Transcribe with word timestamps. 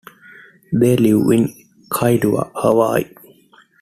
They 0.73 0.97
live 0.97 1.29
in 1.31 1.53
Kailua, 1.93 2.51
Hawaii. 2.55 3.05